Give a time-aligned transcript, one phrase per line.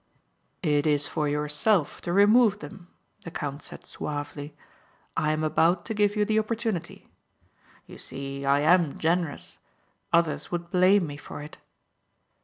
[0.63, 2.87] "It is for yourself to remove them,"
[3.23, 4.57] the count said suavely.
[5.15, 7.07] "I am about to give you the opportunity.
[7.85, 9.59] You see I am generous.
[10.11, 11.59] Others would blame me for it."